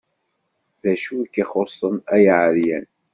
[0.83, 2.85] D acu i k-ixuṣṣen, ay aɛeryan?